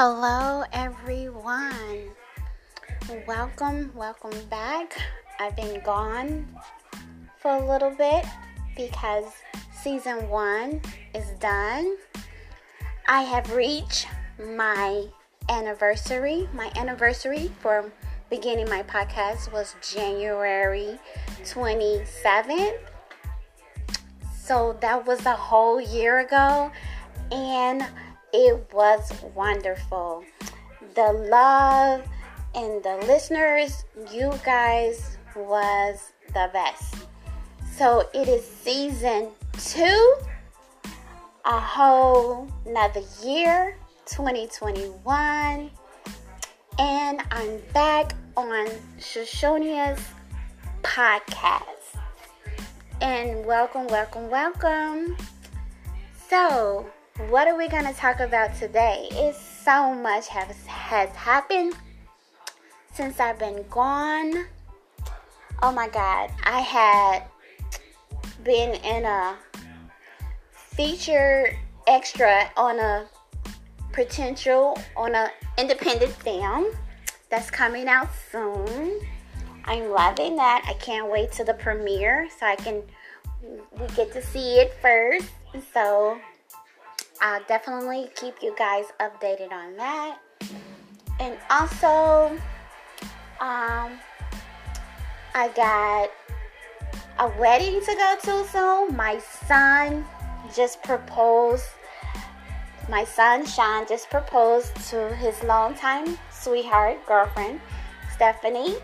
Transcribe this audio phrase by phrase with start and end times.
[0.00, 2.10] Hello, everyone.
[3.26, 4.96] Welcome, welcome back.
[5.40, 6.46] I've been gone
[7.40, 8.24] for a little bit
[8.76, 9.24] because
[9.72, 10.80] season one
[11.16, 11.96] is done.
[13.08, 14.06] I have reached
[14.40, 15.06] my
[15.48, 16.48] anniversary.
[16.54, 17.90] My anniversary for
[18.30, 20.96] beginning my podcast was January
[21.42, 22.78] 27th.
[24.44, 26.70] So that was a whole year ago,
[27.32, 27.84] and
[28.32, 30.24] it was wonderful.
[30.94, 32.06] The love
[32.54, 36.94] and the listeners, you guys was the best.
[37.76, 40.14] So it is season two,
[41.44, 45.70] a whole another year, 2021.
[46.80, 50.00] And I'm back on Shoshonia's
[50.82, 51.64] podcast.
[53.00, 55.16] And welcome, welcome, welcome.
[56.28, 56.86] So,
[57.26, 59.08] what are we going to talk about today?
[59.10, 61.74] It's so much has, has happened
[62.94, 64.46] since I've been gone.
[65.60, 67.24] Oh my God, I had
[68.44, 69.36] been in a
[70.52, 73.06] feature extra on a
[73.92, 76.66] potential on a independent film
[77.30, 79.00] that's coming out soon.
[79.64, 80.64] I'm loving that.
[80.68, 82.82] I can't wait to the premiere so I can
[83.42, 85.28] we get to see it first.
[85.74, 86.20] So
[87.20, 90.18] I'll definitely keep you guys updated on that.
[91.20, 92.38] And also
[93.40, 93.98] um,
[95.34, 96.10] I got
[97.18, 98.96] a wedding to go to soon.
[98.96, 100.04] My son
[100.54, 101.66] just proposed.
[102.88, 107.60] My son Sean just proposed to his longtime sweetheart girlfriend,
[108.14, 108.76] Stephanie.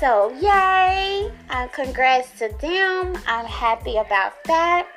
[0.00, 1.30] So, yay!
[1.50, 3.16] Uh, congrats to them.
[3.26, 4.88] I'm happy about that.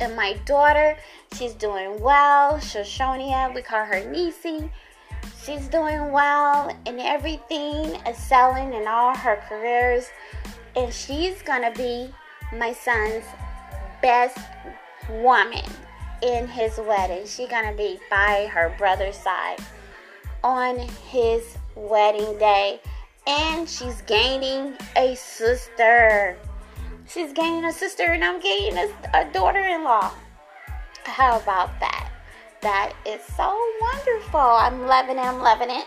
[0.00, 0.96] And my daughter,
[1.36, 2.58] she's doing well.
[2.58, 4.70] Shoshonia, we call her Nisi
[5.44, 10.08] she's doing well and everything, excelling in all her careers.
[10.76, 12.12] And she's gonna be
[12.56, 13.24] my son's
[14.02, 14.38] best
[15.08, 15.64] woman
[16.22, 17.26] in his wedding.
[17.26, 19.58] She's gonna be by her brother's side
[20.44, 22.80] on his wedding day.
[23.26, 26.36] And she's gaining a sister.
[27.12, 30.12] She's gaining a sister, and I'm gaining a, a daughter in law.
[31.04, 32.10] How about that?
[32.62, 34.40] that is so wonderful.
[34.40, 35.22] I'm loving it.
[35.22, 35.86] I'm loving it.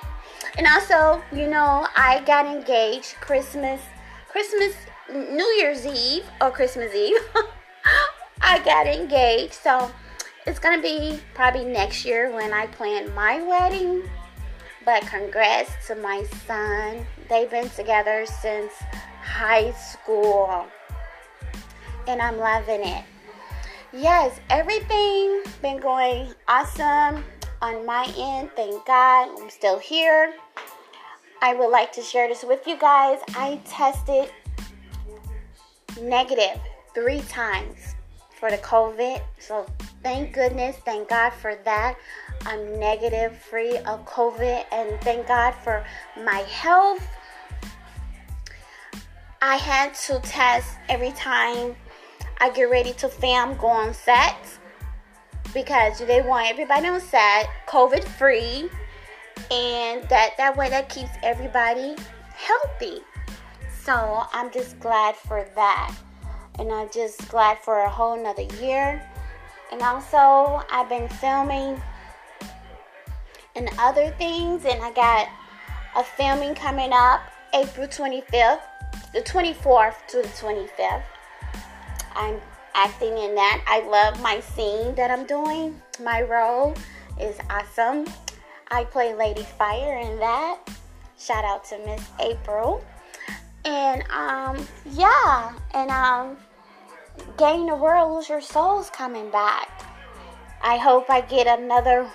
[0.58, 3.82] And also, you know, I got engaged Christmas,
[4.30, 4.74] Christmas,
[5.12, 7.18] New Year's Eve or Christmas Eve.
[8.42, 9.54] I got engaged.
[9.54, 9.92] So
[10.46, 14.04] it's going to be probably next year when I plan my wedding.
[14.86, 17.06] But congrats to my son.
[17.30, 18.74] They've been together since
[19.22, 20.68] high school.
[22.08, 23.04] And I'm loving it
[23.94, 27.24] yes, everything been going awesome
[27.62, 28.50] on my end.
[28.56, 30.34] Thank God I'm still here.
[31.42, 33.20] I would like to share this with you guys.
[33.36, 34.32] I tested
[36.02, 36.60] negative
[36.94, 37.96] three times
[38.40, 39.22] for the COVID.
[39.40, 39.66] So
[40.02, 41.96] thank goodness, thank God for that.
[42.46, 45.86] I'm negative free of COVID and thank God for
[46.18, 47.06] my health.
[49.42, 51.76] I had to test every time
[52.44, 54.36] I get ready to film, go on set
[55.54, 58.70] because they want everybody on set COVID free,
[59.50, 61.96] and that that way that keeps everybody
[62.36, 63.00] healthy.
[63.82, 65.96] So I'm just glad for that,
[66.60, 69.02] and I'm just glad for a whole nother year.
[69.72, 71.82] And also, I've been filming
[73.56, 75.30] and other things, and I got
[75.96, 77.22] a filming coming up
[77.54, 78.60] April 25th,
[79.14, 81.04] the 24th to the 25th.
[82.16, 82.40] I'm
[82.74, 83.64] acting in that.
[83.68, 85.82] I love my scene that I'm doing.
[86.02, 86.76] My role
[87.20, 88.06] is awesome.
[88.70, 90.60] I play Lady Fire in that.
[91.20, 92.84] Shout out to Miss April.
[93.66, 96.38] And um yeah, and um
[97.38, 99.70] Gain the World Lose Your Soul's coming back.
[100.62, 102.10] I hope I get another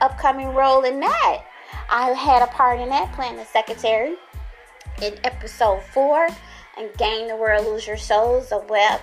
[0.00, 1.44] upcoming role in that.
[1.90, 4.16] I had a part in that playing the secretary
[5.02, 6.28] in episode four
[6.76, 9.00] and Gain the World Lose Your Souls, a web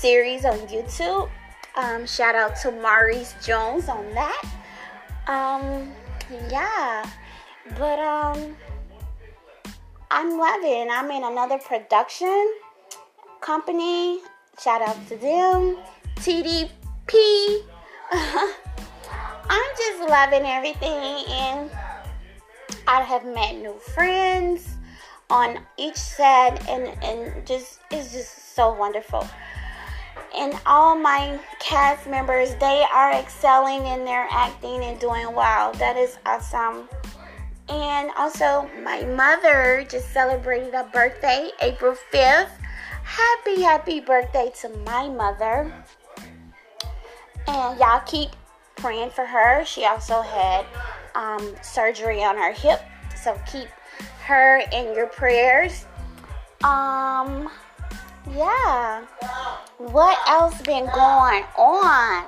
[0.00, 1.28] series on YouTube.
[1.76, 4.42] Um, shout out to Maurice Jones on that.
[5.28, 5.92] Um,
[6.50, 7.04] yeah,
[7.78, 8.56] but um,
[10.10, 10.88] I'm loving.
[10.90, 12.54] I'm in another production
[13.42, 14.20] company.
[14.62, 15.76] Shout out to them.
[16.16, 17.64] TDP.
[18.12, 21.70] I'm just loving everything, and
[22.88, 24.66] I have met new friends
[25.28, 29.28] on each set, and and just it's just so wonderful.
[30.36, 35.72] And all my cast members, they are excelling in their acting and doing well.
[35.74, 36.88] That is awesome.
[37.68, 42.50] And also, my mother just celebrated a birthday, April 5th.
[43.04, 45.72] Happy, happy birthday to my mother.
[47.46, 48.30] And y'all keep
[48.76, 49.64] praying for her.
[49.64, 50.64] She also had
[51.14, 52.80] um, surgery on her hip,
[53.16, 53.68] so keep
[54.24, 55.86] her in your prayers.
[56.62, 57.50] Um,
[58.34, 59.04] yeah.
[59.80, 62.24] What else been going on?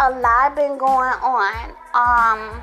[0.00, 1.76] A lot been going on.
[1.92, 2.62] Um,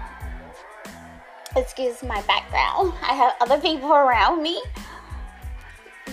[1.56, 2.94] excuse my background.
[3.04, 4.60] I have other people around me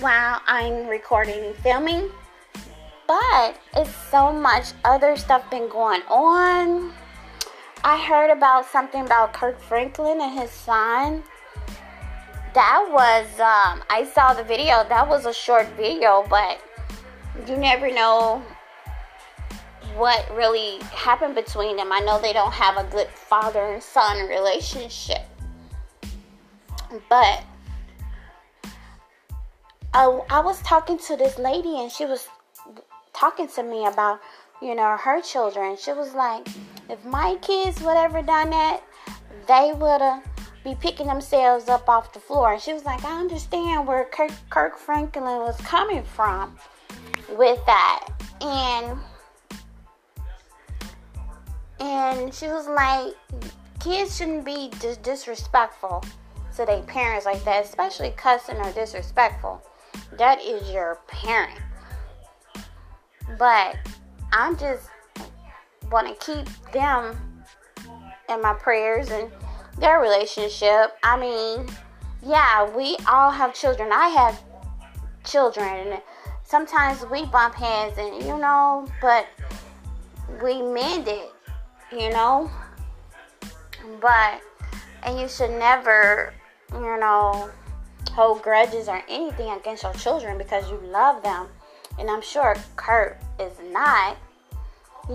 [0.00, 2.10] while I'm recording and filming.
[3.06, 6.92] But it's so much other stuff been going on.
[7.82, 11.22] I heard about something about Kirk Franklin and his son.
[12.52, 14.84] That was, um, I saw the video.
[14.86, 16.60] That was a short video, but
[17.46, 18.42] you never know
[19.96, 21.92] what really happened between them.
[21.92, 25.22] I know they don't have a good father and son relationship.
[27.08, 27.44] But
[29.92, 32.28] I, I was talking to this lady and she was
[33.12, 34.20] talking to me about,
[34.62, 35.76] you know, her children.
[35.76, 36.46] She was like,
[36.88, 38.82] if my kids would ever done that,
[39.46, 40.22] they would have
[40.64, 42.52] be picking themselves up off the floor.
[42.52, 46.58] And she was like, I understand where Kirk, Kirk Franklin was coming from
[47.36, 48.08] with that.
[48.40, 48.98] And
[51.80, 53.14] and she was like,
[53.80, 56.04] kids shouldn't be dis- disrespectful
[56.56, 59.62] to their parents like that, especially cussing or disrespectful.
[60.18, 61.58] That is your parent.
[63.38, 63.76] But
[64.32, 64.88] I'm just
[65.90, 67.16] want to keep them
[68.28, 69.30] in my prayers and
[69.78, 70.96] their relationship.
[71.02, 71.68] I mean,
[72.22, 73.90] yeah, we all have children.
[73.92, 74.42] I have
[75.24, 76.00] children.
[76.48, 79.26] Sometimes we bump heads, and you know, but
[80.42, 81.30] we mend it,
[81.92, 82.50] you know.
[84.00, 84.40] But,
[85.02, 86.32] and you should never,
[86.72, 87.50] you know,
[88.12, 91.48] hold grudges or anything against your children because you love them.
[91.98, 94.16] And I'm sure Kirk is not.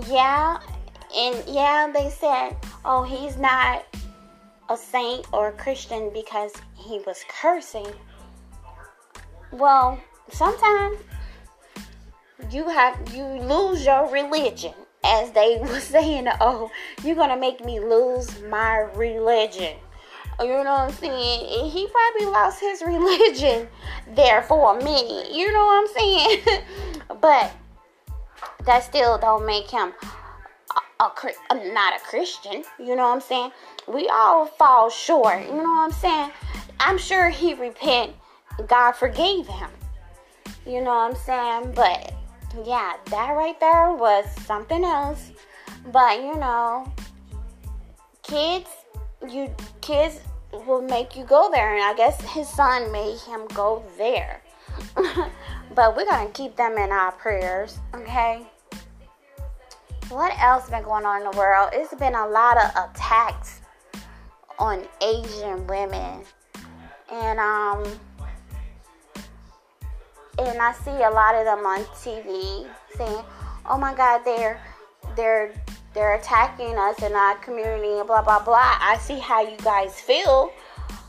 [0.06, 0.60] Yeah,
[1.16, 3.84] and yeah, they said, oh, he's not
[4.68, 7.88] a saint or a Christian because he was cursing.
[9.50, 9.98] Well,
[10.30, 10.98] sometimes
[12.54, 14.72] you have you lose your religion,
[15.04, 16.28] as they were saying.
[16.40, 16.70] Oh,
[17.02, 19.76] you're gonna make me lose my religion.
[20.40, 21.60] You know what I'm saying?
[21.60, 23.68] and he probably lost his religion
[24.14, 25.32] there for a minute.
[25.32, 26.62] You know what I'm saying?
[27.20, 27.52] but
[28.64, 29.92] that still don't make him
[31.00, 31.04] a,
[31.50, 32.64] a, not a Christian.
[32.78, 33.52] You know what I'm saying?
[33.86, 35.42] We all fall short.
[35.42, 36.30] You know what I'm saying?
[36.80, 38.12] I'm sure he repent.
[38.66, 39.70] God forgave him.
[40.66, 41.72] You know what I'm saying?
[41.74, 42.13] But
[42.64, 45.32] yeah, that right there was something else.
[45.92, 46.92] But you know,
[48.22, 48.68] kids,
[49.28, 50.20] you kids
[50.66, 54.40] will make you go there, and I guess his son made him go there.
[55.74, 58.46] but we're gonna keep them in our prayers, okay?
[60.08, 61.70] What else been going on in the world?
[61.72, 63.60] It's been a lot of attacks
[64.58, 66.24] on Asian women,
[67.10, 67.84] and um,
[70.38, 72.66] and I see a lot of them on TV
[72.96, 73.24] saying,
[73.66, 74.60] "Oh my God, they're
[75.16, 75.52] they're
[75.92, 80.00] they're attacking us in our community and blah blah blah." I see how you guys
[80.00, 80.52] feel,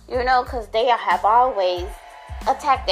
[0.09, 1.85] you know, because they have always
[2.47, 2.91] attacked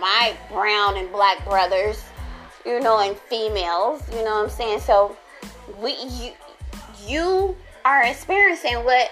[0.00, 2.02] my brown and black brothers,
[2.64, 4.02] you know, and females.
[4.12, 4.80] You know what I'm saying?
[4.80, 5.16] So
[5.80, 6.32] we you
[7.06, 9.10] you are experiencing what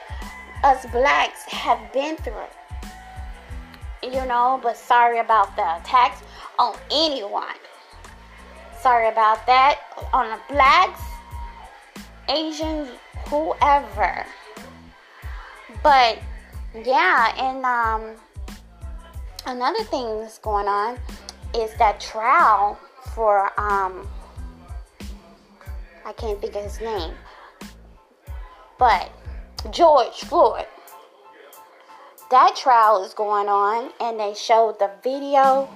[0.64, 2.46] us blacks have been through.
[4.02, 6.22] You know, but sorry about the attacks
[6.58, 7.56] on anyone.
[8.80, 9.78] Sorry about that
[10.12, 11.00] on the blacks,
[12.28, 12.88] Asians,
[13.28, 14.26] whoever.
[15.84, 16.18] But
[16.84, 18.16] yeah, and um
[19.46, 20.98] another thing that's going on
[21.54, 22.78] is that trial
[23.14, 24.08] for um
[26.04, 27.14] I can't think of his name.
[28.78, 29.12] But
[29.70, 30.66] George Floyd.
[32.32, 35.68] That trial is going on, and they showed the video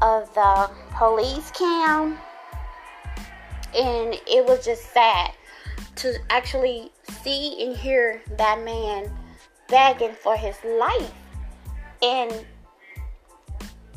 [0.00, 2.20] of the police cam,
[3.76, 5.32] and it was just sad
[5.96, 9.10] to actually see and hear that man
[9.66, 11.12] begging for his life
[12.00, 12.46] and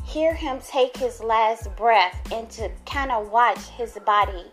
[0.04, 4.46] hear him take his last breath and to kind of watch his body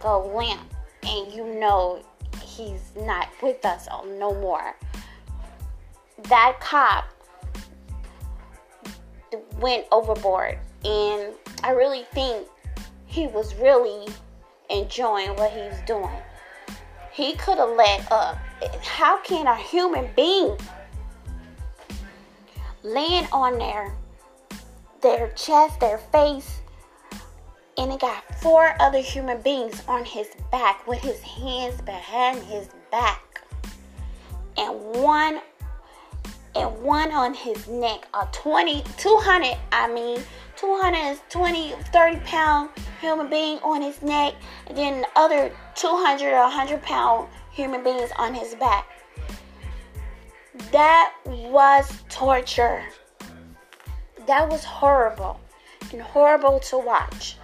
[0.00, 2.02] go limp and you know
[2.42, 4.74] he's not with us no more.
[6.22, 7.04] That cop
[9.58, 12.46] went overboard, and I really think
[13.06, 14.12] he was really
[14.70, 16.16] enjoying what he was doing.
[17.12, 18.36] He could have let up.
[18.82, 20.56] How can a human being
[22.82, 23.94] land on their
[25.00, 26.60] their chest, their face,
[27.76, 32.68] and it got four other human beings on his back with his hands behind his
[32.90, 33.42] back,
[34.56, 35.40] and one
[36.54, 38.06] and one on his neck.
[38.14, 40.20] A 20, 200, I mean,
[40.56, 42.70] 220, 30 pound
[43.00, 44.34] human being on his neck,
[44.66, 48.86] and then the other 200 or 100 pound human beings on his back.
[50.72, 52.84] That was torture.
[54.26, 55.40] That was horrible
[55.92, 57.36] and horrible to watch.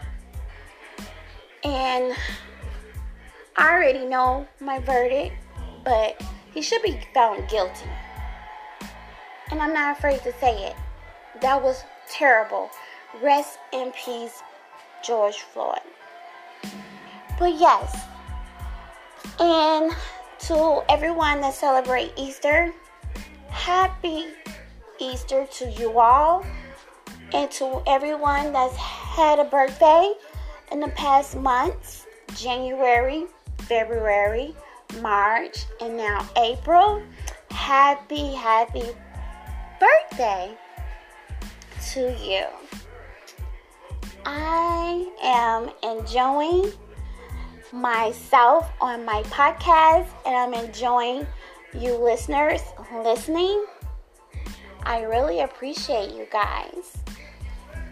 [1.62, 2.14] And
[3.57, 5.35] I already know my verdict,
[5.85, 6.21] but
[6.55, 7.87] he should be found guilty.
[9.50, 10.76] And I'm not afraid to say it.
[11.40, 12.71] That was terrible.
[13.23, 14.42] Rest in peace,
[15.04, 15.80] George Floyd.
[17.38, 17.97] But yes,
[19.40, 19.92] and
[20.40, 22.73] to everyone that celebrate Easter,
[23.49, 24.26] happy
[24.99, 26.45] Easter to you all.
[27.33, 30.12] And to everyone that's had a birthday
[30.73, 33.26] in the past months January,
[33.59, 34.54] February,
[35.00, 37.02] March, and now April.
[37.50, 38.83] Happy, happy
[39.81, 40.57] birthday
[41.93, 42.45] to you.
[44.25, 46.71] I am enjoying
[47.73, 51.27] myself on my podcast and I'm enjoying
[51.73, 52.61] you listeners
[53.03, 53.65] listening.
[54.83, 56.99] I really appreciate you guys.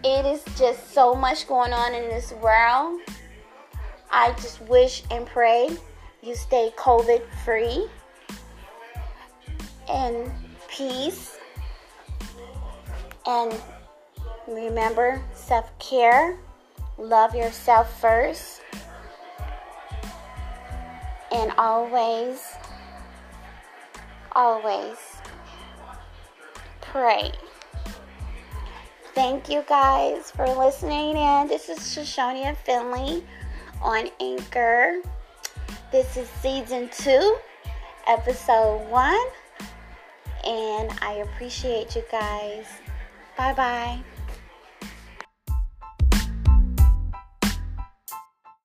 [0.03, 3.01] It is just so much going on in this world.
[4.11, 5.69] I just wish and pray
[6.21, 7.87] you stay COVID free
[9.89, 10.31] and
[10.69, 11.38] peace.
[13.25, 13.53] And
[14.47, 16.37] remember self care,
[16.97, 18.61] love yourself first,
[21.31, 22.43] and always,
[24.33, 24.97] always
[26.81, 27.31] pray.
[29.13, 33.23] Thank you guys for listening And This is Shoshonia Finley
[33.81, 35.01] on Anchor.
[35.91, 37.37] This is season two,
[38.07, 39.19] episode one.
[40.45, 42.65] And I appreciate you guys.
[43.39, 44.18] 拜拜。